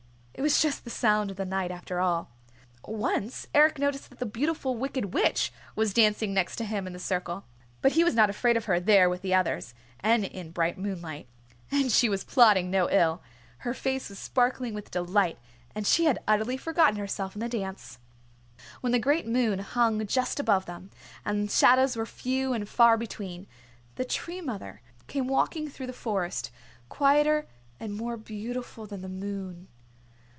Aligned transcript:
It 0.33 0.41
was 0.41 0.59
just 0.59 0.83
the 0.85 0.89
sound 0.89 1.29
of 1.29 1.37
the 1.37 1.45
night 1.45 1.69
after 1.69 1.99
all. 1.99 2.31
Once 2.85 3.45
Eric 3.53 3.77
noticed 3.77 4.09
that 4.09 4.17
the 4.17 4.25
Beautiful 4.25 4.75
Wicked 4.75 5.13
Witch 5.13 5.53
was 5.75 5.93
dancing 5.93 6.33
next 6.33 6.55
to 6.55 6.65
him 6.65 6.87
in 6.87 6.93
the 6.93 6.99
circle 6.99 7.43
but 7.83 7.91
he 7.91 8.03
was 8.03 8.15
not 8.15 8.27
afraid 8.29 8.57
of 8.57 8.65
her 8.65 8.79
there 8.79 9.07
with 9.07 9.21
the 9.21 9.35
others, 9.35 9.75
and 9.99 10.25
in 10.25 10.49
bright 10.49 10.79
moonlight. 10.79 11.27
And 11.69 11.91
she 11.91 12.09
was 12.09 12.23
plotting 12.23 12.71
no 12.71 12.89
ill. 12.89 13.21
Her 13.59 13.75
face 13.75 14.09
was 14.09 14.17
sparkling 14.17 14.73
with 14.73 14.89
delight 14.89 15.37
and 15.75 15.85
she 15.85 16.05
had 16.05 16.17
utterly 16.27 16.57
forgotten 16.57 16.95
herself 16.95 17.35
in 17.35 17.39
the 17.39 17.47
dance. 17.49 17.99
When 18.79 18.93
the 18.93 18.97
great 18.99 19.27
moon 19.27 19.59
hung 19.59 20.03
just 20.07 20.39
above 20.39 20.65
them, 20.65 20.89
and 21.23 21.51
shadows 21.51 21.95
were 21.95 22.07
few 22.07 22.51
and 22.53 22.67
far 22.67 22.97
between, 22.97 23.45
the 23.93 24.05
Tree 24.05 24.41
Mother 24.41 24.81
came 25.05 25.27
walking 25.27 25.69
through 25.69 25.87
the 25.87 25.93
Forest, 25.93 26.49
quieter 26.89 27.45
and 27.79 27.93
more 27.95 28.17
beautiful 28.17 28.87
than 28.87 29.01
the 29.01 29.09
moon. 29.09 29.67